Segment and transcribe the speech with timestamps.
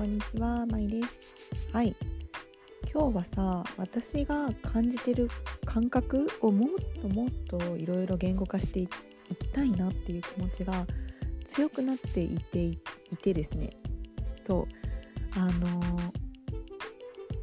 [0.00, 1.20] こんにちは、まいです。
[1.74, 1.94] はい。
[2.90, 5.28] 今日はさ、私が感じてる
[5.66, 8.88] 感覚をもっともっといろいろ言語化してい
[9.38, 10.86] きたいなっていう気持ちが
[11.48, 12.78] 強くなっていてい
[13.20, 13.68] てですね。
[14.46, 14.66] そう。
[15.38, 16.12] あのー、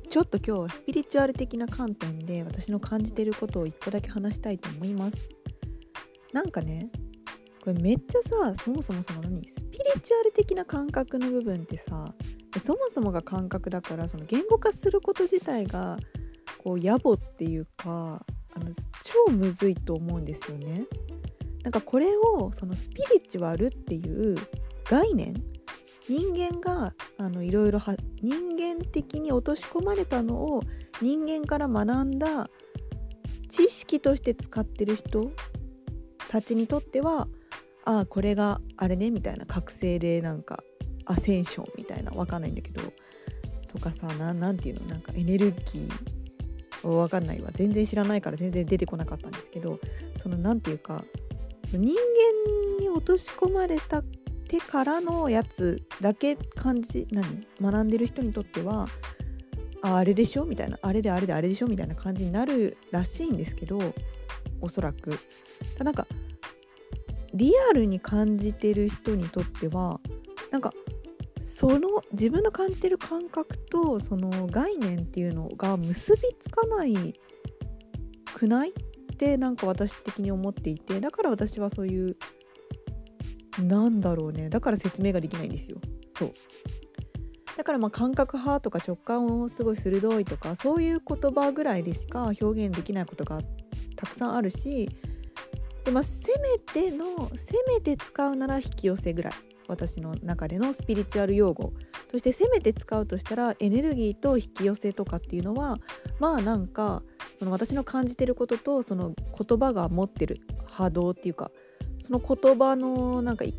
[0.09, 5.29] ちょっと今日はスピリチュアル的な観点で私の感じてることを一個だけ話したいと思います。
[6.33, 6.89] なんかね、
[7.63, 9.43] これめっちゃさそもそもその何？
[9.53, 12.03] スピリチュアル的な感覚の部分ってさ
[12.59, 15.97] そもそもが感覚だからその言語化すること自体が
[16.63, 18.71] こう野暮っていうかあの
[19.27, 20.85] 超むずいと思うんですよね。
[21.63, 24.35] なんかこれをそのスピリチュアルっていう
[24.85, 25.33] 概念
[26.07, 27.81] 人間があのいろいろ
[28.21, 30.61] 人間的に落とし込まれたのを
[31.01, 32.49] 人間から学んだ
[33.49, 35.31] 知識として使ってる人
[36.29, 37.27] たちにとっては
[37.83, 40.63] ああこれがあれねみたいな覚醒でなんか
[41.07, 42.81] アセンションみたいなわかんないんだけど
[43.71, 44.87] とかさ何ていうの？
[44.87, 47.49] なんかエネルギーわかんないわ。
[47.55, 49.79] 全然知らないから全然出てこなかったんですけど
[50.21, 51.03] その何ていうか
[51.71, 51.87] 人間
[52.79, 54.03] に落とし込まれた
[54.47, 57.47] てからのやつだけ感じ何？
[57.61, 58.87] 学んでる人にとっては
[59.81, 60.45] ああれでしょ？
[60.45, 60.77] みたいな。
[60.81, 61.67] あれであれであれでしょ？
[61.67, 63.79] みたいな感じになるらしいんですけど
[64.61, 65.17] おそらく。
[65.79, 66.07] なんか
[67.33, 69.99] リアルに感じてる人にとっては
[70.49, 70.73] なんか
[71.57, 77.15] その自分の感じてる感覚とその概念っていうのが結びつかない
[78.35, 78.69] くない？
[78.69, 78.73] っ
[79.17, 82.15] てなんか私的に思っていてだから私はそういう
[83.63, 84.49] なんだろうね。
[84.49, 85.79] だから説明ができないんですよ。
[86.19, 86.33] そう。
[87.57, 93.41] だからまあ感覚派とか直感をすごい鋭いとかそういう言葉ぐらいでしか表現できないことが
[93.95, 94.87] たくさんあるし
[95.85, 99.33] でまあ、せめてのせめて使うなら引き寄せぐらい。
[99.67, 101.73] 私の中でのスピリチュアル用語。
[102.11, 105.77] そしてせめて使うとしたらエネルギーと引き寄せとかっていうのは
[106.19, 107.03] まあなんか
[107.39, 110.39] その私の感じてることとその言葉が持ってる
[110.71, 111.51] 波動っていうか
[112.05, 113.53] その言葉のなんか意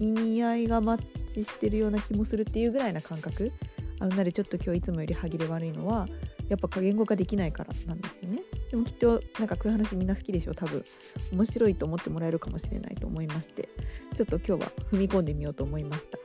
[0.00, 1.02] 味合いがマッ
[1.32, 3.52] チしてるような気もするっていうぐらいな感覚。
[4.00, 6.08] あのなでちょっと今日いつもより歯切れ悪いのは
[6.48, 8.42] やっぱ言語化できないからなんですよね。
[8.70, 10.84] でもきっとなんかこういう話みんな好きでしょ多分。
[11.32, 13.68] 面白いと思ってもらえるかもしれないと思いまして。
[14.14, 16.18] ちょっと今日は踏み込んでみようと思いました。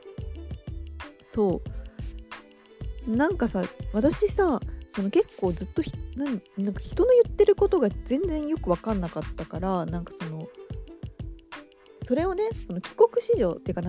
[1.28, 1.62] そ
[3.06, 3.10] う。
[3.10, 3.62] なんかさ
[3.92, 4.60] 私さ
[4.94, 5.82] その結構ずっと
[6.16, 10.48] なんなんか人の言ってることが全然よく分かんなかったからなんかその
[12.06, 13.82] それをねその帰国子女っていうか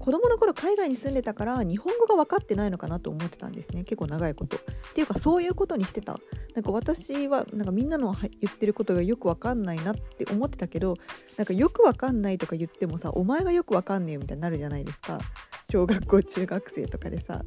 [0.00, 3.84] 子供の頃海外に住んでたから日本語が分かってないのかなと思ってたんですね。
[3.84, 4.56] 結構長いこと。
[4.56, 4.60] っ
[4.94, 6.18] ていうかそういうことにしてた。
[6.54, 10.96] なんか私はなんかみんなの言ってることがよく分かんないなって思ってたけど
[11.36, 15.18] なんかよく分かんないとか言ってもさお前がよく分かんねえよみたいになるじゃないですか。
[15.70, 17.42] 小学校中学生とかでさ。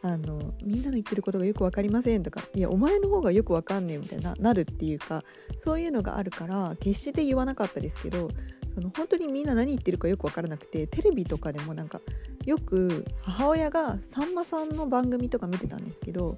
[0.00, 2.40] あのみんなの言ってることがよく分かりませんとか。
[2.54, 5.24] いやお前の方がよく分かんねえみたいななるっていうか
[5.64, 8.28] そういうのがあるから決して言わなかったですけど
[8.78, 12.00] その本当にみんな何言ってるかよく分からなくてテレビとかでもなんか
[12.46, 16.36] よく母親がさんまさんの番組とか見てたんですけど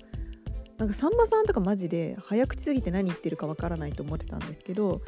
[0.79, 5.03] なんかさんまさんとかマジで早口すぎて何言ってるか分からないと思ってたんですけど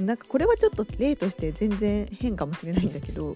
[0.00, 3.34] なんかこれはちょっと例として全然変かもしれないんだけど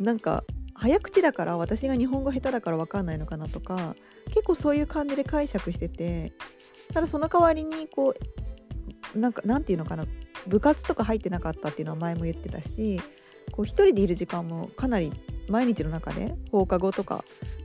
[0.00, 0.42] なんか
[0.74, 3.94] 早口だから私が日本語下手だから分かんないのかなとか
[4.30, 6.32] 結構そういう感じで解釈してて
[6.92, 8.14] ただその代わりにこ
[9.14, 10.06] うなんかなんていうのかな
[10.46, 13.00] 部活とか入ってなかったっていうのは前も言ってたし
[13.52, 15.12] こう一人でいる時間もかなり
[15.48, 17.24] 毎日の中で放課後とか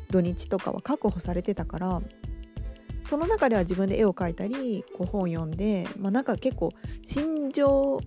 [0.09, 2.01] 土日とかは確保されてたから
[3.05, 6.71] その中では自分で絵を描いたりこう本読んで、まあ、なんか結構
[7.05, 7.99] 心情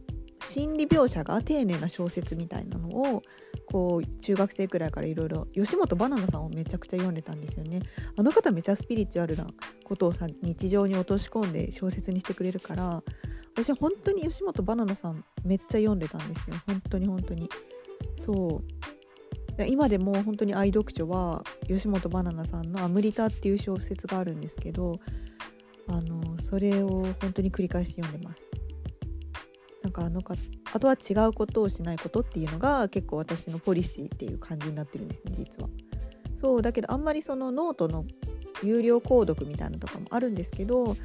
[0.49, 3.23] 心理描写が丁寧な小説みたいなのを
[3.71, 7.81] こう中学生くらいからいろいろ吉本ばななさんをめちゃくちゃ読んでたんですよね。
[8.17, 9.47] あの方めちゃスピリチュアルな
[9.85, 13.03] ことをさ日常に落とし込んで小説にしてくれるから
[13.57, 16.57] 私本当に吉本ばななさんめっちゃ読んでたんですよ。
[16.67, 17.49] 本当に本当に。
[18.21, 19.65] そう。
[19.67, 25.01] 今でも本当に愛読書は吉本ばななさんの「アムリタ」っていう小説があるんですけど
[25.89, 28.43] あのそれを本当に繰り返し読んでます。
[29.83, 30.35] なんかあのか
[30.75, 35.71] あとは違うことをしないことっていうのが結構私のポリシーっていう感じになってるんですね実は。
[36.41, 38.05] そうだけどあんまりそのノートの
[38.63, 40.97] 有料購読みたいなのとかもあるんですけど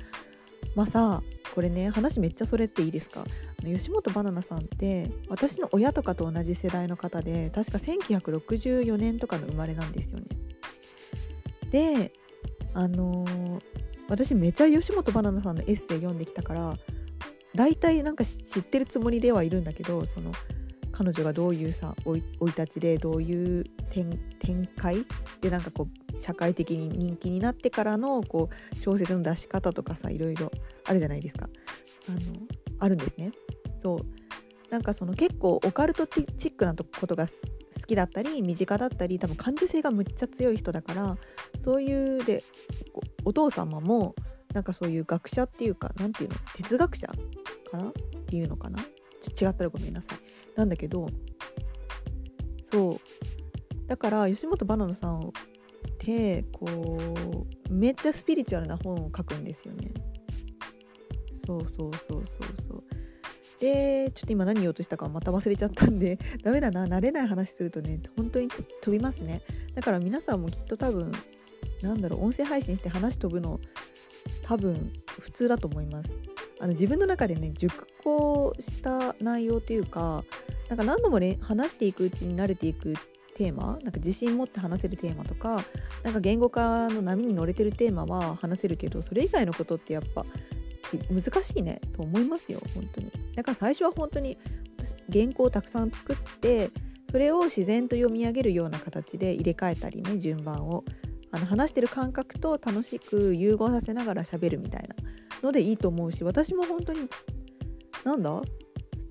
[0.76, 1.22] まあさ
[1.54, 3.24] これね話めっちゃそれていいですか？
[3.64, 10.26] 吉本ばななさんって私の親とかと同じ世代の方で確か1964年とかの生まれなんですよね。
[11.72, 12.14] で
[12.74, 13.62] あのー、
[14.10, 16.78] 私めちゃ吉本ばななさんのエッセイ読んできたから
[17.54, 20.32] 大体なんか知ってるつもりではいるんだけどその
[21.04, 24.20] 彼女がどういうさ生い立ちでどういう展
[24.78, 25.04] 開
[25.42, 30.52] でなんかこう社会的に人気になってからのこう小説の出し方とかさいろいろ
[30.86, 31.50] あるじゃないですか。
[32.08, 32.20] あの
[32.78, 33.32] あるんですね。
[33.82, 34.06] そう。
[34.70, 37.34] なんかその結構オカルトチックなことが好
[37.88, 41.18] きだったり身近だったり多分感受性がむっちゃ強い人だから
[41.64, 42.44] そういうで
[43.26, 44.14] お父様も
[44.54, 47.16] なんかそういう学者っていうか何ていうの哲学者か
[47.78, 47.88] な？
[47.88, 47.92] っ
[48.28, 48.78] ていうのかな？
[49.20, 50.31] ちょ違ったらごめんなさい。
[50.56, 51.08] なんだけど
[52.72, 53.88] そう。
[53.88, 55.32] だから吉本ばななさんっ
[56.00, 56.66] てこ
[57.70, 59.92] うめっちゃスピリチュアルな本を書くんですよね。
[61.46, 62.84] そうそうそうそうそう。
[63.60, 69.42] でちょっと今何言おうとしたかまた忘れちゃったんで ダメだな慣れない話するとね本当に飛びますね。
[69.76, 71.12] だから皆さんもきっと多分
[71.82, 73.60] なんだろう音声配信して話飛ぶの
[74.44, 76.31] 多分普通だと思います。
[76.62, 80.24] あの自分の中でね熟考した内容っていうか
[80.70, 82.94] なんか何度も、ね、話していくうちに慣れていく
[83.36, 85.64] テーマなんか自信持って話せるテーマとか
[86.04, 90.24] なんか言語化の波に乗れてるテーマは話せるけどそれ以外のことってやっぱ
[91.10, 93.12] 難しいねと思いますよ本当に。
[93.36, 94.38] だから最初は本当に
[95.12, 96.70] 原稿をたくさん作って
[97.10, 100.84] それを自然と読み上げるような形で入れ替えたりね順番を
[101.32, 104.96] あの話してる感覚と楽しく融合させながら喋るみたいな
[105.42, 107.08] のでいいと思うし私も本当に
[108.04, 108.42] なんだ？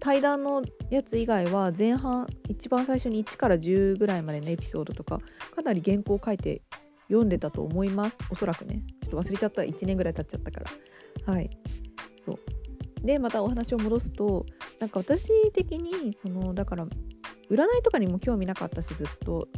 [0.01, 5.21] 対談のやつ以外は前半一番最初に1から10ぐらいまでのエピソードとか
[5.55, 6.63] かなり原稿を書いて
[7.09, 8.17] 読んでたと思います。
[8.31, 8.83] おそらくね。
[9.03, 9.63] ちょっと忘れちゃった。
[9.63, 10.61] 1年ぐらい経っちゃったか
[11.27, 11.33] ら。
[11.35, 11.51] はい。
[12.25, 12.39] そう。
[13.05, 14.47] でまたお話を戻すと
[14.79, 16.87] なんか私的にそのだから
[17.51, 19.49] 占いとかにも興味なかったしずっと。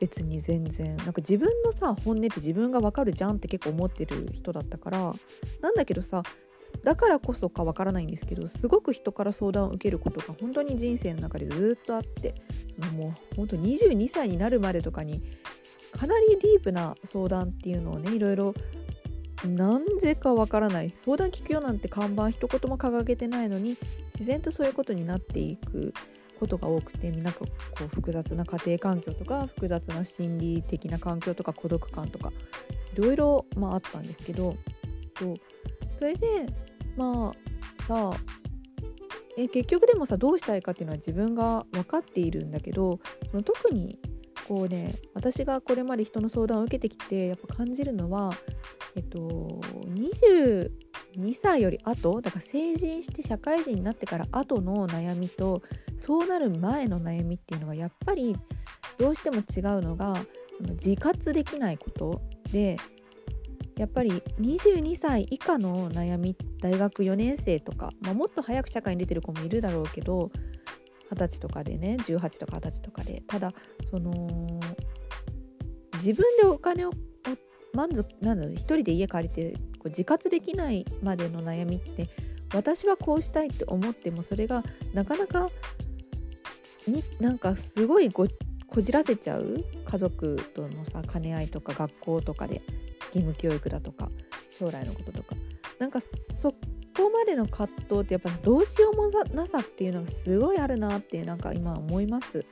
[0.00, 0.96] 別に全然。
[0.96, 5.14] なんか自分のさ本音って自分が分かるじゃんって結構思ってる人だったから
[5.60, 6.22] なんだけどさ
[6.84, 12.34] だからこそか分からないんですけどすごく人から相談を受けることが本当に人生の中でずっとあって
[12.92, 15.20] もう本当22歳になるまでとかに
[15.92, 18.54] かなりディープな相談っていうのをねいろいろ
[19.46, 20.92] なんでかわからない。
[21.04, 23.76] 相談聞くよなんて看板一言も掲げてないのに
[24.14, 25.94] 自然とそういうことになっていく。
[26.40, 27.46] ことが多くてなんかこ
[27.84, 32.32] う複雑な家庭環境とか複雑な心理的な環境とか孤独感とか
[32.94, 34.56] いろいろ、あ、ったんですけど
[35.18, 35.34] そう。
[35.98, 36.46] それで
[36.96, 38.10] まあさ
[39.36, 42.98] え結局でもさどうしたいかっていうのは自分が分かっているんだけど
[43.44, 43.98] 特に
[44.48, 48.32] こうね私がこれまで人の相談を受けてきてやっぱ感じるのは
[48.96, 49.18] えっと
[49.94, 50.70] 22
[51.40, 55.62] 歳より後だから成人して社会人になってから後の悩みと
[56.04, 58.36] そうなる前の悩みっていうのはやっぱり
[58.98, 60.16] どうしても違うのが
[60.84, 62.20] 自活できないこと
[62.52, 62.76] で
[63.76, 64.10] やっぱり
[64.40, 70.30] 22歳以下の悩み大学4年生とか、まあ、もっと早く社会に出てる子もいるだろうけど
[71.10, 73.52] 20歳とかでね18とか20歳とかでただ
[73.90, 74.12] その
[76.02, 76.90] 自分でお金を
[77.72, 82.08] 満足なんだろう一人で家借りてこう自活できないまでの悩みって
[82.54, 84.62] 私はこうしたいって思ってもそれが
[84.92, 85.48] なかなか
[86.90, 88.26] になんかすごいこ
[88.78, 92.62] じらせちゃう家族とのさ兼ね合いとか学校とかで
[93.14, 94.10] 義務教育だとか
[94.58, 95.34] 将来のこととか。
[95.78, 96.00] なんか
[96.40, 96.52] そ
[96.94, 102.44] こまでの葛藤ってやっぱどうしようもなさっていうのがすごいあるなってなんか今思います。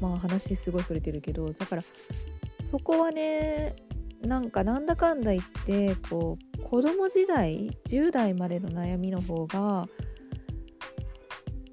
[0.00, 1.82] まあ話すごいそれてるけどだから
[2.70, 3.76] そこはね
[4.22, 9.88] なんかなんだかんだ言ってこう子供時代10代までの悩みの方が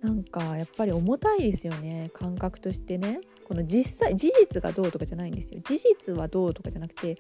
[0.04, 3.22] なんかやっぱり重たいですよね感覚としてね。
[3.48, 5.62] この実際事実がどうとかじゃないんですよ。
[5.66, 7.18] 事実はどうとかじゃなくて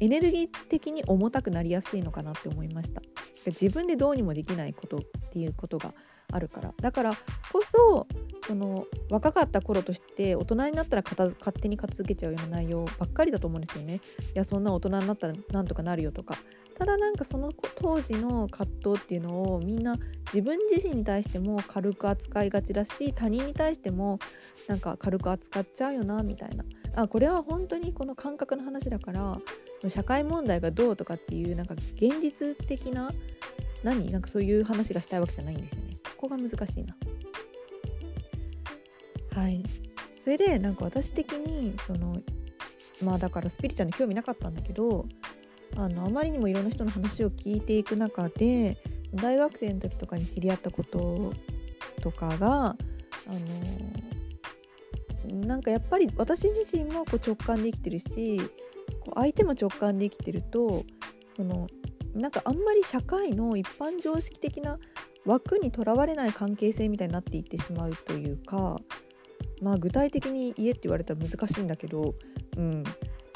[0.00, 3.02] エネルギー的に重たくなりやすいのかなって思いました。
[3.46, 5.00] 自分でどうにもできないことっ
[5.32, 5.94] ていうことが
[6.30, 6.74] あるから。
[6.80, 7.14] だから
[7.52, 8.06] こそ
[8.46, 13.94] その若かった頃として大人になったら勝手に片付けちゃうような内容ばっかりだと思うんですよね。
[13.94, 13.98] い
[14.34, 16.36] やそんな大人になったらなんとかなるよとか。
[16.78, 19.98] ただなんかその当時の葛藤っていうのをみんな
[20.32, 24.20] 自分自身に対しても軽く扱いがちだし他人に対しても
[24.68, 26.64] なんか軽く扱っちゃうよなみたいな。
[26.94, 29.38] あこれは本当にこの感覚の話だから
[29.88, 33.10] 社会問題がどうとかっていうなんか現実的な
[33.82, 34.10] 何？
[34.10, 35.96] なんかそういう話がしたいわけじゃないんですよね。
[36.16, 36.96] ここが難しいな。
[39.32, 39.62] はい。
[40.24, 42.16] それでなんか私的にその
[43.02, 45.06] まあだからスピリチュアルに興味なかったんだけど
[45.76, 48.76] あのあまりにもいろんな人の話を聞いていく中で
[49.14, 51.32] 大学生の時とかに知り合ったこと
[52.02, 52.76] とかがあ
[55.32, 58.40] のなんかやっぱり私自身もこう直感で生きてるし
[59.00, 60.84] こう相手も直感で生きてると
[61.36, 61.66] その
[62.14, 64.78] なんかあんまり社会の一般常識的な
[65.26, 68.78] 枠にとらわれない関係性みたいになっていってしまうというか
[69.60, 72.14] まあ具体的に言えって言われたら難しいんだけど、
[72.56, 72.84] うん、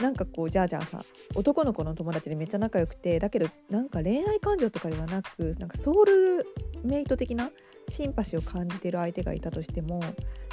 [0.01, 1.03] なんかこうじゃあじゃあさ
[1.35, 6.47] 男の子の友達でめっちゃ仲良くてだけどなんか恋愛感情とかではなくなんかソウル
[6.85, 7.51] メイト的な
[7.89, 10.01] シンパシーを感じてる相手がいたとしても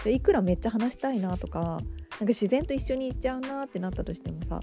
[0.04, 4.60] でいくらめっちゃ話したいなとかなんか自然と一緒に行っちゃうなってなったとしてもさ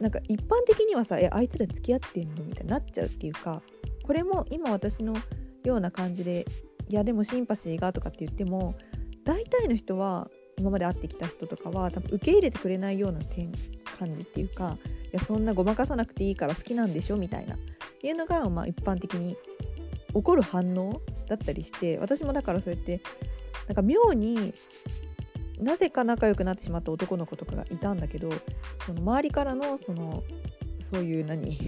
[0.00, 3.62] なんか一般的にはさえあいつら付き合ってんのみたいになっちゃうっていうか
[4.02, 5.14] これも今私の
[5.64, 6.44] ような感じで
[6.88, 8.74] いやでもシンパシーがとかって言っても
[9.24, 13.50] 大体の人は今まで会ってきた人とかは多分受け入れてくれないような点
[13.94, 14.76] 感じっていうか
[15.12, 17.58] いやそんなごまかさなくていいから好きなんでしょみたいなっ
[18.00, 19.36] ていうのが、まあ、一般的に
[20.12, 23.00] 起こる反応だったりして私もだからそうやって
[23.66, 24.54] なんか妙に
[25.58, 28.30] なぜか仲良くなってしまった男の子とかがいたんだけど
[28.86, 30.22] その周りからのその
[30.92, 31.58] そういう何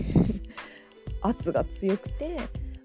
[1.22, 2.36] 圧が強くて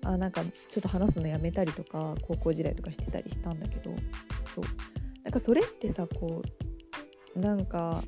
[0.03, 3.93] あなんかちょっと話すのやめたりとか高校時代とかしてたりしたんだけど
[4.55, 4.65] そう。
[5.23, 6.41] なんかそれってさこ
[7.35, 8.03] うなんか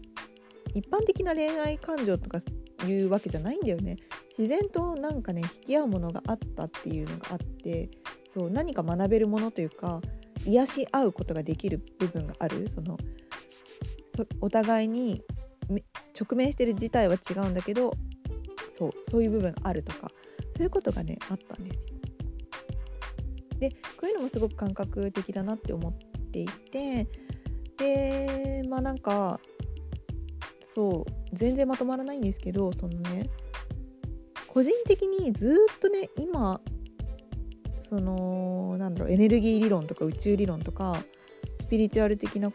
[0.74, 2.40] 一般的な恋愛感情とか
[2.88, 3.98] いうわけじゃないんだよね
[4.38, 7.90] 自然となんかね引き合うものがあったっていうのがあって
[8.34, 10.02] そう何か学べるものというか
[10.46, 12.98] 癒し合うことができる部分があるその
[14.42, 15.22] お互いに
[16.20, 17.94] 直面してる事態は違うんだけど
[18.78, 20.12] そうそういう部分があるとか
[20.56, 21.94] そういうことがねあったんですよ。
[23.60, 25.94] でこういうのもすごく感覚的だなって思っ
[26.32, 27.08] ていて
[27.78, 29.40] でまあなんか
[30.76, 33.30] そう全然まとまらないんですけどそのね
[34.48, 36.62] 個人的にずっとね今
[37.90, 41.04] そのなんだろうエネルギー理論とか宇宙理論とか
[41.62, 42.52] スピリチュアル的な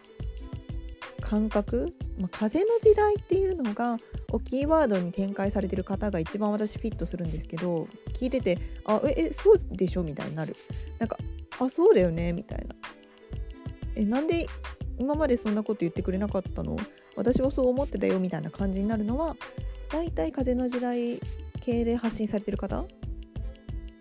[1.21, 3.99] 感覚、まあ、風の時代っていうのが
[4.33, 10.03] をキーワードに展開されてる方が一番私フィットするんですけど聞いててあえそうでしょ？
[10.03, 10.57] みたいになる。
[10.99, 11.19] なんか
[11.59, 12.33] あそうだよね？
[12.33, 12.75] みたいな。
[13.97, 14.47] えなんで
[14.99, 16.77] 今までそんなこと言ってくれなかったの？
[17.19, 19.37] 私はそう思ってたよみたいな感じになるのは
[19.91, 21.21] 大体風の時代
[21.61, 22.85] 系で発信されてる方、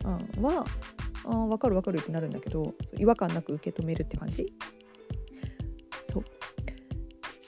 [0.06, 0.66] うん、は
[1.26, 4.54] あ分かる分かるってなるんだけど違和感なく受け止めるって感じ。
[6.14, 6.24] そう。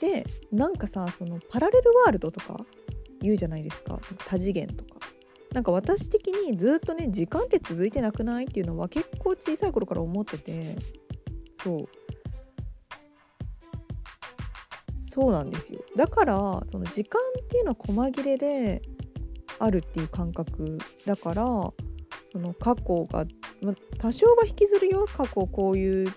[0.01, 2.65] でなんかさそのパラレルワールドとか
[3.21, 3.99] 言うじゃないですか。
[4.25, 4.99] 多次元とか。
[5.53, 10.75] なんか私的にずっとね時間って続いてなくないっていうのは結構小さい頃から思ってて
[11.63, 11.85] そう。
[15.19, 15.81] そうなんですよ。
[15.97, 18.81] だからその時間っていうのは細切れで
[19.59, 21.73] あるっていう感覚だからそ
[22.35, 23.25] の過去が、
[23.61, 25.05] ま、多少は引きずるよ。
[25.05, 26.13] 過去こういう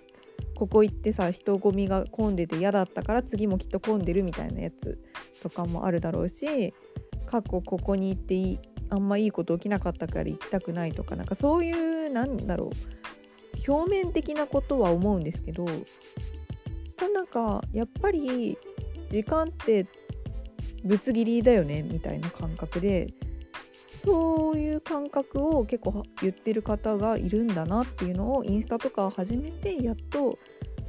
[0.54, 5.00] ここ行ってさ人混みが混んでて嫌だったから次もきっと混んでるみたいなやつ
[5.42, 6.72] とかもあるだろうし
[7.26, 8.58] 過去ここに行っていい
[8.90, 12.70] あんまいいこと起きなかったから行きたくないとかなんかそういうなんだろう。
[13.70, 15.64] 表面的なことは思うんですけど
[17.12, 18.58] なんかやっぱり
[19.12, 19.86] 時間って
[20.84, 23.12] ぶつ切りだよねみたいな感覚で
[24.04, 30.38] そういう感覚を結構言ってる方がいるんだなっていうのをインスタとかを始めてやっと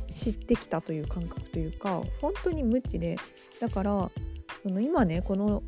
[0.09, 3.17] 知ってきたという感覚というか本当に無知で
[3.59, 4.09] だから
[4.63, 5.61] その今ねこの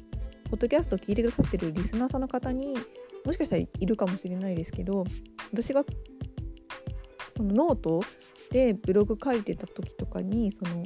[0.50, 2.76] ポッドキャストを聞いてくださってるリスナーさんの方に
[3.26, 5.04] もしかしたらいるかもしれないですけど
[5.52, 5.84] 私が
[7.36, 8.02] そのノート
[8.52, 10.86] でブログ書いてた時とかにその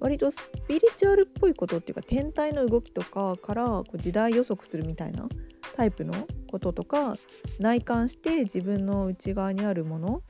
[0.00, 0.36] 割とス
[0.68, 5.28] ピリチュアルっぽいことっていうか天体の動きとかからこう時代予測するみたいな
[5.76, 7.16] タイプのこととか
[7.58, 10.22] 内観して自分の内側にあるもの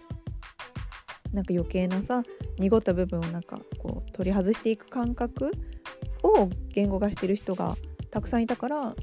[1.32, 2.23] なんか余計なさ
[2.58, 5.52] 濁った部分をなんかこう取り外していく感覚
[6.23, 7.76] を言語化してる人が
[8.11, 8.94] たくさんいたから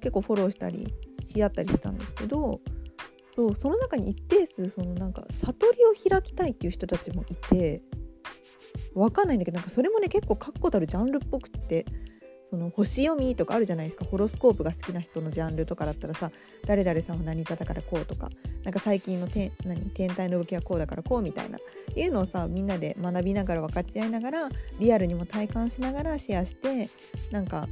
[0.00, 0.92] 結構フォローしたり
[1.26, 2.60] し合ったりしたんですけど
[3.34, 7.82] そうその中に一定数そのなんか悟りを開きたいっていう人たちもいて
[8.94, 11.86] わかんないんだけどなんかそれもね結構確固たるジャンルっぽくって
[12.50, 14.04] その星読みとかあるじゃないですか。
[14.04, 16.30] ホロスコープが好きな人のジャンルとかだったらさ
[16.66, 18.28] 誰々さんは何座だからこうとか
[18.62, 21.58] なんか最近の天何天体の動きはこうだからこうみたいな。
[21.94, 26.88] いうのをさみんなで学びながら分かち合いながらリアルにも体感しながらシェアして
[27.30, 27.68] なんか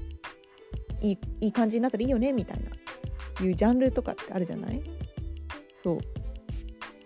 [1.01, 3.45] いいいい感じになったらいいよねみたいな。
[3.45, 4.83] いうジャンルとかってあるじゃない？
[5.83, 5.99] そう。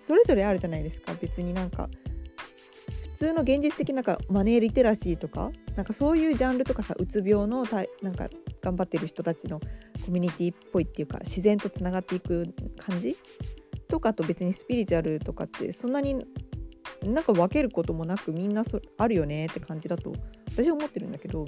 [0.07, 1.15] それぞれあるじゃないですか。
[1.21, 1.89] 別になんか
[3.15, 8.29] 通の現実的なんかマネーリテラシーとかなんかそういうジャンルとかさうつ病のたなんか
[8.61, 9.61] 頑張ってる人たちの
[10.05, 12.45] コミュニティっぽいっていうか自然とつながっていく
[12.79, 13.17] 感じ？
[13.89, 16.17] とかと別にスピリチュアルとかってそんなに
[17.05, 20.13] なんか分けることもなくみんなそあるよねって感じだと
[20.51, 21.45] 私は思ってるんだけど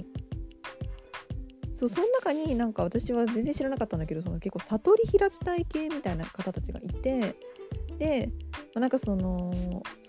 [1.73, 7.35] そうその中になんか私は全然知らなかったんだけどその結構悟り開きたい系みたいな方たちがいて
[7.97, 8.29] で
[8.73, 9.51] まあ、なんかその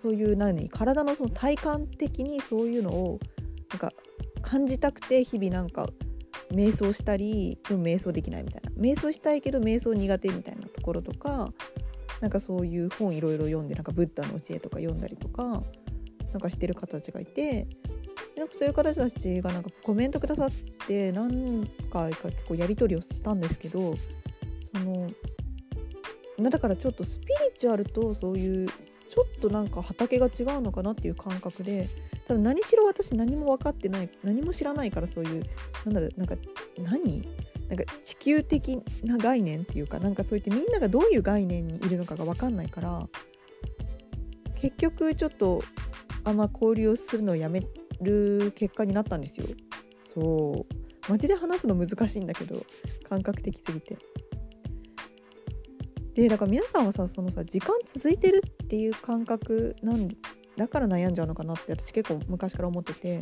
[0.02, 3.18] そういう何体のその体感的にそういうのを
[3.71, 3.92] なんか
[4.42, 5.88] 感じたくて日々なんか
[6.52, 8.71] 瞑想したりでも瞑想できないみたいな。
[8.73, 11.52] 瞑想したいけど瞑想苦手みたいなところとか
[12.21, 15.62] なんかそういう本いろいろ読んでなんかブッダの教えとか読んだりとか
[16.33, 17.66] なんかしてる方たちがいて
[18.37, 20.50] なんかそういう方たちがなんかコメントくださっ
[20.87, 23.95] て何回か結構やり取りをしたんですけど
[24.75, 25.09] その
[26.40, 31.88] だからちょっとスピリチュアルとそういうちょっとなんか畑が違うのかなっていう感覚で
[32.26, 35.42] ただ何しろ私何も分かってない何も知らないからそういう
[35.85, 36.37] なんだろうなんか
[36.78, 37.26] 何？
[37.68, 43.07] なんか地球的な概念っていうかなんかそういってみんながどういう概念にいるのかが分かんないから
[44.54, 45.62] 結局ちょっと
[46.25, 47.62] あんま交流をするのをやめ
[48.00, 49.47] る結果になったんですよ。
[50.14, 52.62] そうマジで話すの難しいんだけど
[53.09, 53.99] 感覚的すぎて。
[56.18, 60.08] でだから皆さんはさそのさ時間続いてるっていう感覚なん
[60.56, 63.20] だから悩んじゃうのかなって私結構昔から思ってて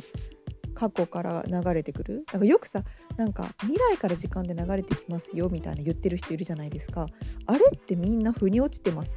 [0.75, 2.25] 過去から流れてくる。
[2.33, 2.85] なんかよくさ
[3.19, 7.07] なんか未来から時間で流れてきますよみたいな言ってる人いるじゃないですか。
[7.45, 9.11] あれってみんな腑に落ちてます？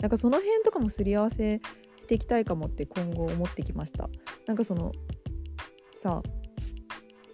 [0.00, 1.62] なんかその辺とかもすり合わせ
[2.00, 4.10] していきたいかもって今後思ってきました。
[4.46, 4.92] なんかその
[6.02, 6.22] さ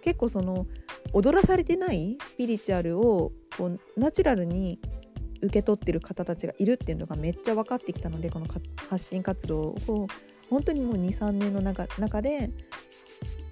[0.01, 0.67] 結構その
[1.11, 4.79] 踊らされてないスピリチュアルをこうナチュラルに
[5.41, 8.45] 受け取ってる方たちがいるっていうのがめっちゃ分かってきたのでこの
[8.89, 10.07] 発信活動を。
[10.49, 12.49] 本当にもう23年の中中で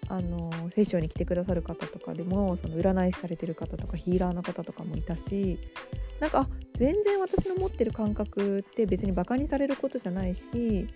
[0.07, 5.59] あのセッションに来てくださる方とかでもその占い師されてる方とかヒーラーの方とかもいたし
[6.19, 10.87] なんか全然私の持ってる感覚って別にバカにされることじゃないし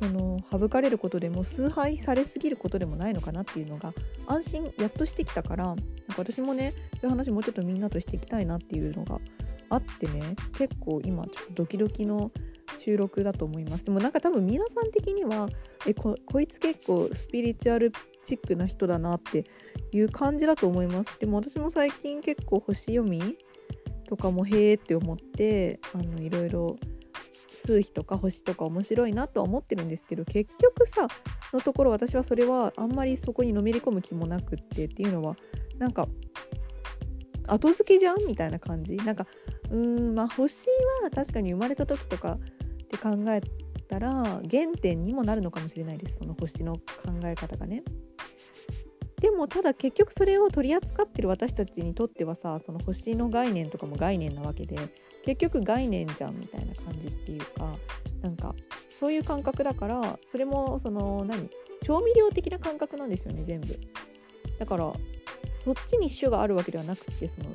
[0.00, 3.92] その省かれることでも崇拝されすぎることでもないのかなっていうのが
[4.26, 5.82] 安心やっとしてきたからなんか
[6.18, 9.18] 私もねそういう話もうちょっとみんなとしていきたいなっていうのが
[9.68, 12.30] あってね結構今ちょっとドキドキの
[12.84, 13.84] 収録だと思います。
[13.84, 15.48] でもなんか多分皆さん的には
[15.86, 17.92] えこいつ結構スピリチュアル
[18.24, 19.44] チックな人だなって
[19.92, 21.18] いう感じだと思います。
[21.18, 23.36] でも私も最近結構星読み
[24.06, 26.76] とかもへえって思ってあのいろいろ
[27.64, 31.08] 数比とか星とか面白いなとは思ってるんですけど結局さ
[31.52, 35.36] のところ私はそれはあんまりそこにのめり込む気もなくってっていうのは
[35.78, 36.08] なんか
[37.48, 38.96] 後付けじゃんみたいな感じ？
[38.96, 39.26] なんか
[39.70, 40.66] うーんまあ星
[41.02, 43.40] は確かに生まれた時とかって考え
[43.88, 46.80] たら原点にもなるのかもしれないですその星の考
[47.24, 47.82] え方がね。
[49.20, 54.76] でもただ結局それを取り扱ってる私たちにとってはさその星の概念とかも概念なわけで
[55.24, 57.74] 結局概念じゃんみたいな感じっていうか
[58.22, 58.54] なんか
[59.00, 61.48] そういう感覚だからそれもその何
[61.82, 63.78] 調味料的な感覚なんですよね全部。
[64.58, 64.92] だから
[65.64, 67.50] そっちに主があるわけではなくてその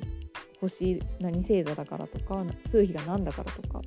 [0.60, 3.82] 星何星座だからとか数比が何だからとか。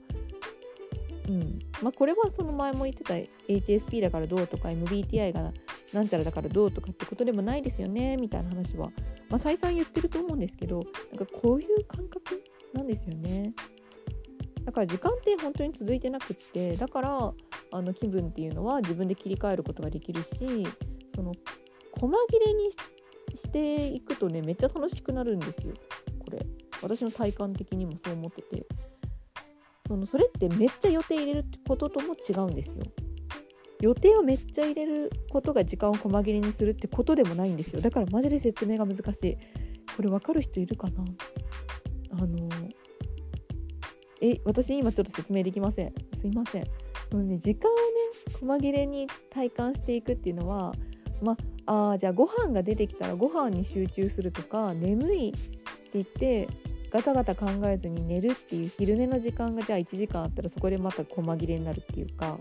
[1.29, 1.59] うん。
[1.83, 3.15] まあこれはその前も言ってた
[3.49, 5.53] HSP だからどうとか MBTI が
[5.95, 8.91] なんちゃらだからどうとかってことでもないですよねみたいな話は、
[9.29, 12.43] まあ、再三言ってると思うんですけどなんかこういう感覚
[12.75, 13.53] なんですよね。
[14.65, 17.33] だから時間って本当に続いてなくってだから
[17.71, 20.29] あの気分っていうのは自分で切り替えることができるし
[21.15, 21.33] その
[21.93, 22.73] 細切れに
[23.37, 25.75] していくとねめっちゃ楽しくなるんですよ。
[26.19, 26.45] これ。
[26.83, 28.67] 私の体感的にもそう思ってて。
[29.87, 32.77] そのそれってめっちゃ予定入れるってこととも違うんですよ。
[33.85, 37.83] 予定をめっちゃ入れることが時間を細切れにするってことでもないんですよ。
[37.83, 39.37] だからマジで説明が難しい。
[39.95, 41.05] これ分かる人いるかな？
[42.13, 42.49] あの
[44.23, 45.93] え私今ちょっと説明できません。
[46.19, 46.65] すいません。
[47.13, 47.81] もうね時間をね
[48.41, 50.73] 細切れに体感していくっていうのは
[51.21, 55.39] まああじゃあご飯が出てきたらご飯に集中するとか眠いって
[55.93, 56.49] 言って
[56.91, 62.39] ガタガタ考えずに寝るっていう昼寝の時間がじゃあ1時間あったらそこでまた細切れになるっていうか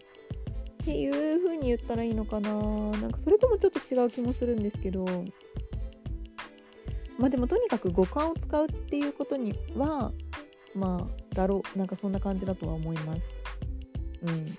[0.84, 2.52] っていう風に言ったらいいのかな。
[2.52, 5.06] なんかそれともちょっと違う気もするんですけど。
[7.18, 10.12] まあでもとにかく五感を使うっていうことには
[10.76, 11.78] まあだろう。
[11.78, 13.22] なんかそんな感じだとは思います。
[14.24, 14.58] うん。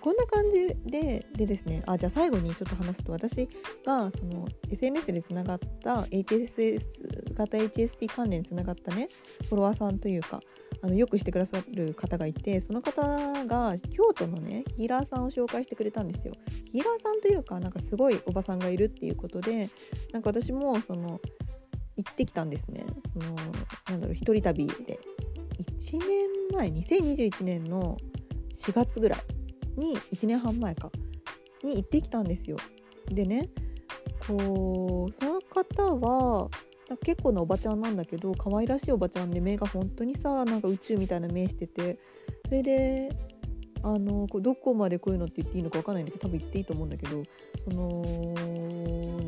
[0.00, 1.82] こんな感じででですね。
[1.86, 3.48] あじゃあ最後にちょっと話すと私
[3.84, 9.08] がその SNS でつながった HSS 型 HSP 関連につながったね
[9.48, 10.40] フォロワーさんというか
[10.84, 16.34] あのよくしてくださる方がいてその方が京都のねヒーラーさんを紹介してくれたんですよ。
[16.72, 19.70] ヒーラーさんというかなんかすごいおばさんがいるっていうことで
[20.12, 21.22] なんか私もその
[21.96, 22.84] 行ってきたんですね。
[23.14, 23.34] その
[23.88, 25.00] なんだろう一人旅で。
[25.80, 26.08] 1年
[26.52, 27.96] 前2021年の
[28.56, 30.90] 4月ぐらいに1年半前か
[31.62, 32.58] に行ってきたんですよ。
[33.06, 33.48] でね
[34.26, 36.50] こうその方は
[37.02, 41.98] 結構なおばちゃんなんだけど可愛らしいおばちゃんで目が本当にさなんか宇宙みたいな目してて
[42.46, 43.16] それで
[43.82, 47.22] あのこどこまでこういうのって言っていいのか分かんないんだけど多分言っていいと思うんだけど
[47.68, 48.04] その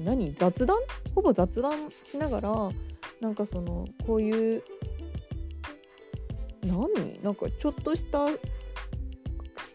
[0.05, 0.35] 何？
[0.35, 0.77] 雑談？
[1.15, 1.73] ほぼ雑談
[2.05, 2.71] しながら
[3.21, 4.63] なんかそのこういう
[6.63, 7.23] 何？
[7.23, 8.35] なんかちょっとしたス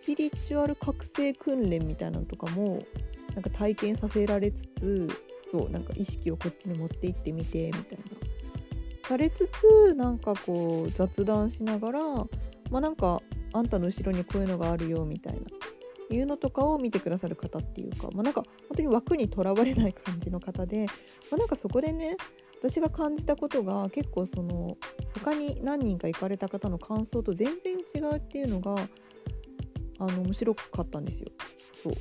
[0.06, 2.82] ピリチュアル覚醒訓練みたいなのとかも
[3.36, 5.08] なんか体験させられつつ
[5.52, 8.04] そうなんか意識をこっちに持っていってみてみたいな。
[9.08, 12.28] されつつなんかこう雑談しながらま
[12.78, 15.42] あなんかあんたの後ろにこういうのがあるよみたいな。
[16.14, 20.86] いうのとかを見てくださる方っていうか、まあ、なんか本当に枠にとらわれない感じの方で、
[21.32, 22.18] まあ、なんかそこでね
[22.60, 24.78] 私が感じたことが結構その
[25.16, 28.76] 他に何人か行かれた方の感想と全然違うっていうのが
[30.00, 31.28] あの面白かったんですよ。
[31.74, 31.94] そう。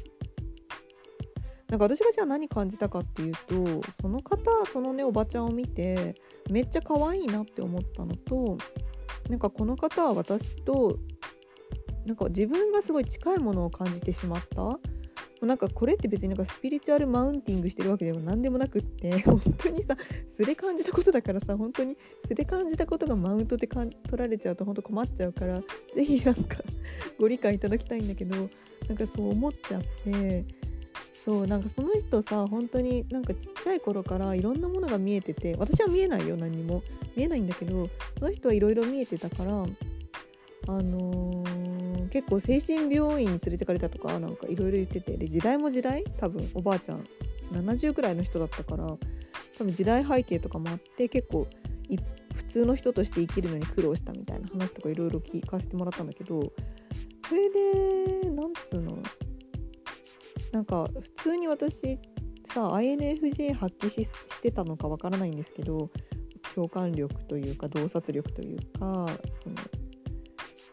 [1.70, 6.16] なんか私がじゃあ何感じたかっていうとその方そのねおばちゃんを見て
[6.50, 8.58] めっちゃ可愛いなって思ったのと
[9.28, 10.98] なんかこの方は私と
[12.04, 14.78] なんか自分がすごい近いものを感じてしまった。
[15.46, 19.96] なんかこれって別になんかスピリチュアルマウンティングしてるわけでも何でもなくって 本当にさ
[20.36, 21.96] 素で感じたことだからさ本当に
[22.28, 25.62] 素で感じたことがマウントでかん取られちゃうと本当困っちゃうから
[25.94, 26.62] 是非なんか
[27.18, 28.50] ご理解いただきたいんだけど
[28.86, 30.44] なんかそう思っちゃって
[31.24, 36.82] そうなんかその人さ本当になんかちっちゃい頃からいろんなものが見えてて私は見えないよ何にも。
[37.16, 39.50] 見えないんだけどその人はいろいろ見えてたから
[40.68, 46.04] あのー、結構精神病院に連れてかれたとかなんかいろいろ言っててで時代も時代？
[46.18, 47.04] 多分おばあちゃん
[47.52, 48.98] 70ぐらいの人だったから多
[49.58, 51.46] 分時代背景とかもあって結構
[52.34, 56.52] 普通の人として生きるのに苦労したみたいな話とかいろいろ聞かせてもらったんだけど
[57.28, 59.02] それでなんつうの？
[60.52, 61.98] なんか普通に私
[62.52, 64.08] さ INFJ 発揮し
[64.42, 65.90] てたのかわからないんですけど
[66.54, 69.06] 共感力というか洞察力というか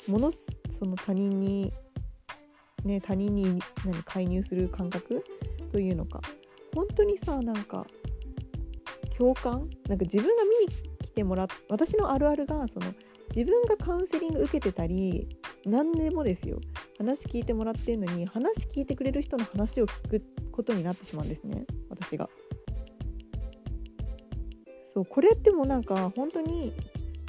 [0.08, 0.32] そのもの
[0.80, 1.72] その他人に
[2.84, 5.24] ね他人に何介入する感覚
[5.72, 6.22] というのか。
[6.76, 7.88] 本当にさなんか
[9.18, 9.68] 共感？
[9.90, 10.68] なんか自分が見に
[11.02, 12.94] 来てもらっ私のあるあるがその
[13.36, 15.28] 自分がカウンセリング受けてたり
[15.66, 16.60] 何でもですよ。
[16.98, 21.66] 話聞いてもらってるのに話聞いてくれる人の話を聞くことになってしまうんですね。
[21.90, 22.30] 私が。
[24.94, 26.74] そうこれってもなんか本当に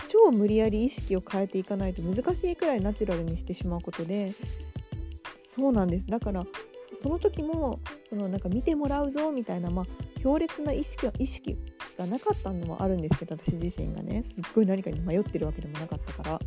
[0.09, 4.33] 超無理やり意識を変えていかないと難しいくらいナチュラルにしてしまうことで
[5.55, 6.07] そうなんです。
[6.07, 6.47] だから
[7.03, 7.79] その時も
[8.09, 9.87] そのなんか見てもらうぞみたいな、まあ、
[10.23, 11.59] 強烈な意識意識
[11.99, 14.25] がなかったのもあるんですけど私自身がね。
[14.35, 16.41] すっごい何かに迷ってるわけでもなかったから。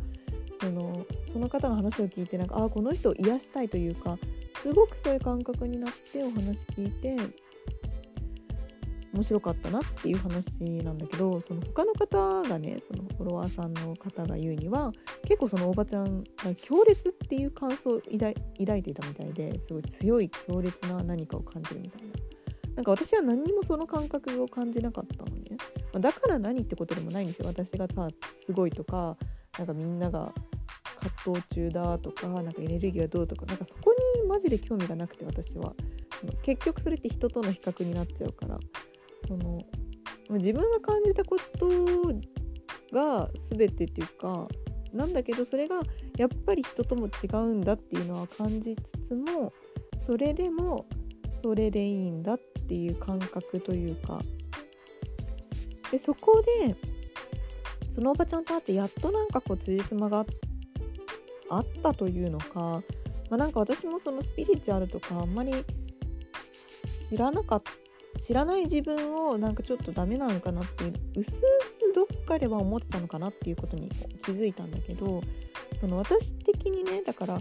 [0.62, 4.16] そのその方の話を聞いてなんかあこの人を癒したいというか
[4.62, 7.16] すごくそういう感覚になってお話聞いて
[9.12, 10.46] 面白かったなっていう話
[10.84, 14.92] なんだけどその他の方がねそのフォロワーさんの方が言うには
[15.24, 18.30] 結構そのおばちゃんが強烈っていう感想を抱
[18.78, 22.12] いていたみたいですごい強い強烈な何かを感じるみたいな。
[22.74, 25.58] なんか私は何にもその感覚を感じなかったのね。
[26.00, 27.46] だから何ってことでもないんですよ。
[27.46, 28.08] 私がさ
[28.46, 29.18] すごいとか
[29.58, 30.32] なんかみんなが
[31.02, 35.74] 葛藤中だとかなんかエネルギーがどうとかなんかそこにマジで興味がなくて私は。
[36.42, 38.58] 結局それって人との比較になっちゃうから。
[39.26, 39.60] その
[40.30, 41.68] 自分が感じたこと
[42.92, 44.48] が全てっていうか
[44.92, 45.80] なんだけどそれが
[46.16, 49.52] やっぱり人とも違うんだっていうのは感じつつも
[50.06, 50.86] それでも
[51.42, 54.20] それでいいんだっていう感覚というか。
[55.90, 56.74] でそこで
[57.92, 60.51] そのおばちゃんと会ってやっとなんかこう辻褄があって
[61.56, 62.82] あったというのか、
[63.30, 65.52] まあ、か私もそのスピリチュアルとかあんまり
[67.08, 67.72] 知らなかった
[68.20, 73.88] 知らない自分をなんかちょっとダメなのかなっていううすうすどっかでは思ってたのかなっていうことに
[74.22, 75.22] 気づいたんだけど
[75.80, 77.40] その私的にねだから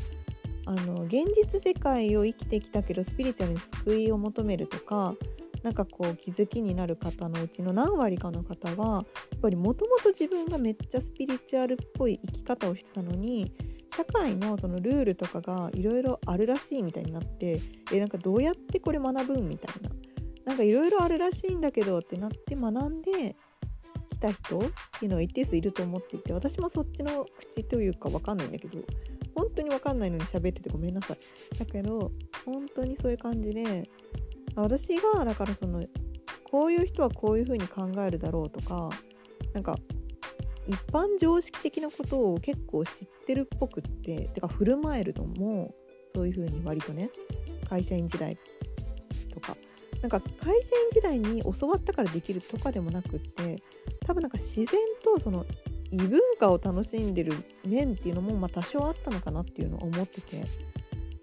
[0.66, 5.16] あの現実世界を生きてきたけどスピリチュアルに救いを求めるとか
[5.64, 13.52] なんかこう気づきになる方のうちの何割かの方はやっぱりもともと自分がめっちゃスピリチュアルっぽい生き方をしてたのに
[13.96, 17.60] 社会のそのルールとかがいろいろあるらしいみたいになって
[17.92, 19.90] えなんかどうやってこれ学ぶんみたいな。
[20.46, 23.36] なんかいろいろあるらしいんだけどってなって学んで
[24.10, 24.62] きた人っ
[25.00, 28.80] ていうのが一定数いると思っていて私もそっちの口というか分かんないんだけど
[29.36, 31.58] 本当に分かんないのに喋っててごめんなさい。
[31.58, 32.12] だけど
[32.46, 33.88] 本当にそういう感じで
[34.56, 35.86] 私がだからその
[36.52, 38.90] こういう人はこういうふうに考えるだろうとか
[39.54, 39.78] なんか
[40.68, 42.92] 一般常識的なことを結構知っ
[43.26, 45.74] てるっぽくっててか振る舞えるのも
[46.16, 47.10] そういうふうに割とね
[47.70, 48.38] 会社員時代
[49.34, 49.58] とか
[50.02, 53.62] なんか会社員時代に教わったからできるとかでもなくって
[54.06, 54.68] 多分なんか自然
[55.04, 55.46] とその
[55.92, 57.34] 異文化を楽しんでる
[57.66, 60.44] 面っていうのもまあ多少あったのかなっていうのは思ってて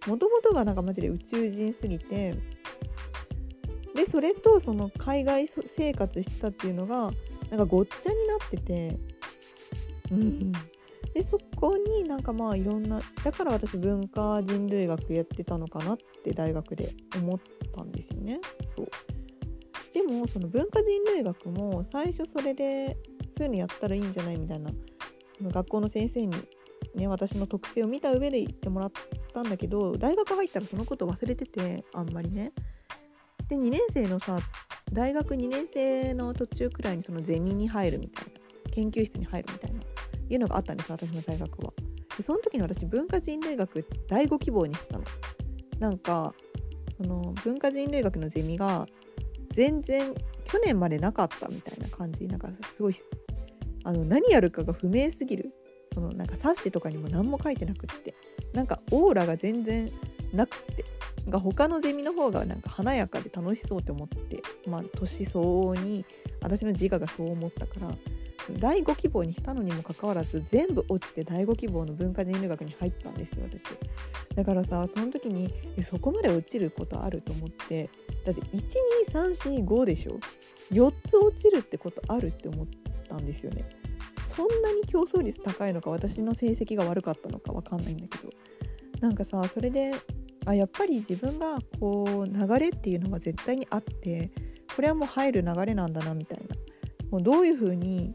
[0.06, 2.34] もともとがなんかマジで宇宙人すぎて
[3.94, 7.10] でそれとその海外生活してたっていうのが
[7.50, 8.98] なんかごっちゃになってて
[10.10, 10.52] うん
[11.14, 17.38] でそこになんかまあいろんなだから私文化人類学やってたのかなって大学で思っ
[17.74, 18.40] たんですよね。
[18.76, 18.88] そう。
[19.94, 22.96] でもその文化人類学も最初それで
[23.36, 24.70] そういうのやったらいいんじゃないみたいな
[25.42, 26.36] 学校の先生に
[26.94, 28.92] ね私の特性を見た上で言ってもらっ
[29.32, 32.52] たんだけど大学入ったらそのこと忘れててあんまりね。
[33.48, 34.38] で2年生のさ
[34.92, 39.80] 大学2年生の途中くらいにそのゼミに入るみたいな研究室に入るみたいな。
[40.28, 41.72] いうのがあったんです私の大学は。
[42.16, 45.04] でその時に私文化人類学第5希望にしてたの。
[45.78, 46.34] なんか
[46.96, 48.86] その文化人類学のゼミが
[49.52, 50.14] 全然
[50.44, 52.26] 去年までなかったみたいな感じ。
[52.26, 52.96] なんかすごい
[53.84, 55.52] あの何やるかが不明すぎる。
[55.94, 58.14] そのなんか冊子とかにも何も書いてなくって。
[58.52, 59.90] なんかオーラが全然
[60.32, 60.84] なくって。
[61.30, 66.04] が他のゼミの方がなんか華やかで楽しそうって思ってまあ年相応に
[66.40, 67.88] 私の自我がそう思ったから
[68.58, 74.34] 第5希望にしたのにもかかわらず全部落ちて第5希望の文化人類学に入ったんですよ私。
[74.34, 75.52] だからさその時に
[75.90, 77.90] そこまで落ちることあると思って
[78.24, 78.40] だって
[79.12, 80.18] 12345でしょ
[80.70, 82.66] ？4つ落ちるってことあるって思っ
[83.08, 83.64] たんですよね。
[84.36, 88.30] そんなに競争率高いのか私の成績が悪かったのか分かんないんだけど。
[89.00, 89.92] なんかさそれで
[90.44, 94.30] あやっぱり自分がこう流れっていうのが絶対にあって
[94.74, 96.56] これはもう入る流れなんだなみたいな。
[97.10, 98.14] もうどういうふうに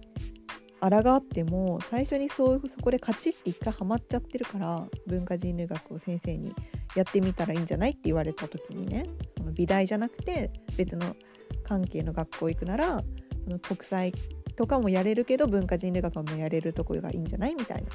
[0.89, 6.53] 抗っても最初にそうそこでカチッて一回ハマっちゃってるから文化人類学を先生に
[6.95, 9.05] やってみたらいいんじゃないって言われた時にね
[9.37, 11.15] その美大じゃなくて別の
[11.63, 13.01] 関係の学校行くなら
[13.45, 14.13] その国際
[14.55, 17.89] とかもやれるけど文化人類学もやれるところがいいんじゃないみたいな。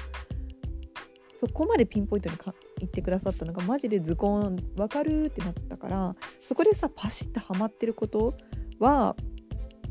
[1.39, 8.33] そこまでピンポイントにか言ってくださったのがマジでズコン分かるってなったからそこでさパシッとハマってること
[8.77, 9.15] は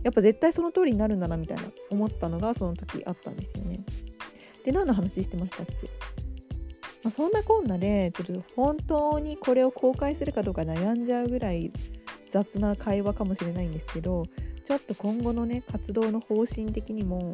[0.03, 3.81] やっぱ絶対その通りになるんだなみたいな思ったのがその時あったんですよね。
[4.65, 5.73] で何の話してましたっけ、
[7.03, 11.73] まあ、そんなこんなでちょっと本当にこれを公開するかどうか悩んじゃうぐらい
[12.31, 14.25] 雑な会話かもしれないんですけど
[14.67, 17.33] ちょっと今後のね活動の方針的にも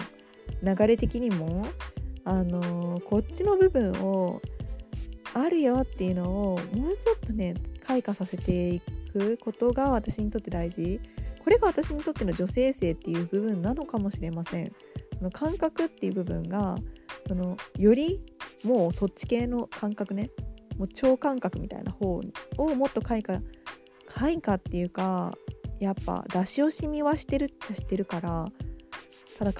[0.62, 1.66] 流れ的にも
[2.24, 4.40] あのー、こっちの部分を
[5.34, 8.80] あるよっていうのをもうちょっとね開花させてい
[9.12, 11.00] くことが私にとって大事
[11.44, 14.72] これが私にとっての女性性っていう部分なのかもしれません。
[15.18, 16.76] その感覚っていう部分が
[17.28, 18.20] そのより
[18.64, 20.30] もうそっち系の感覚ね
[20.78, 22.20] もう超感覚みたいな方
[22.58, 23.40] をもっと開花
[24.06, 25.32] 開花っていうか
[25.78, 28.46] やっぱ出し惜しみはしてるっちゃしてるから
[29.38, 29.52] ただ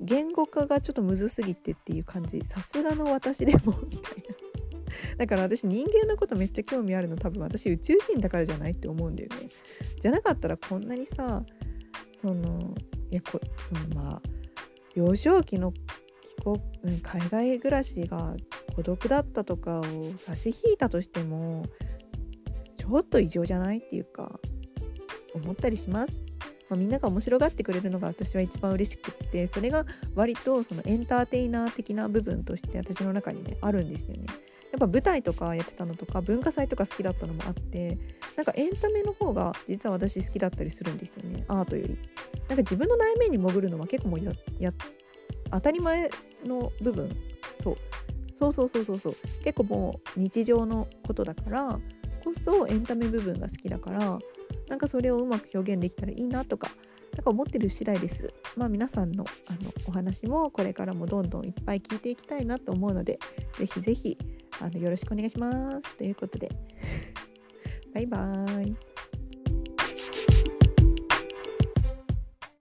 [0.00, 4.49] 言語化がちょっとむずすぎてっていう感じさすがの私でもみたいな
[5.18, 9.48] だから私人間のことめっちゃ興味あるの多分私宇宙人だからじゃないって思うんだよね。
[10.00, 11.44] じゃなかったらこんなにさ
[12.20, 12.74] その
[13.10, 14.22] いやこそのまあ
[14.94, 15.80] 幼少期の帰
[16.82, 18.34] 国海外暮らしが
[18.74, 19.84] 孤独だったとかを
[20.18, 21.64] 差し引いたとしても
[22.76, 24.40] ちょっと異常じゃないっていうか
[25.34, 26.16] 思ったりします。
[26.70, 34.26] まあ、みんなが面白がってくれるのが私は一番嬉しくってそれが割とそのエンターテイナー的な部分として私の中にねあるんですよね。
[34.72, 37.98] やっぱ舞台とかやってたのとか文化祭とか好きだったのもあって
[38.36, 41.44] なんかエンタメの方が実は私好きだったりするんですよね。
[41.48, 41.98] アートより。
[42.48, 44.72] なんか自分の内面に潜るのは結構もうやや
[45.50, 46.10] 当たり前
[46.44, 47.10] の部分。
[47.62, 47.76] そう。
[48.38, 49.14] そうそうそうそうそう。
[49.44, 51.78] 結構もう日常のことだから
[52.24, 54.18] こそエンタメ部分が好きだから
[54.68, 56.68] なんかそれをうまく表現できたらいいなとか
[57.12, 58.32] なんか思ってる次第です。
[58.56, 63.18] まあ皆さんのあのお話もこれからもどんどんいっぱい聞いていきたいなと思うので、
[63.58, 64.16] ぜひぜひ
[64.60, 65.50] あのよろしくお願いしま
[65.82, 65.96] す。
[65.96, 66.48] ということで、
[67.94, 68.89] バイバーイ。